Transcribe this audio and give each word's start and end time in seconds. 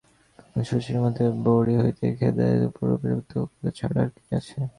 কারণ, 0.39 0.61
শশীর 0.63 0.97
মতে 1.03 1.23
বড়ি 1.45 1.75
হইতে 1.81 2.05
খেদাইয়া 2.17 2.55
দেওয়ার 2.59 2.91
উপযুক্ত 2.91 3.31
কুন্দ 3.41 3.65
ছাড়া 3.77 3.99
আর 4.03 4.09
কে 4.15 4.31
আছে? 4.39 4.57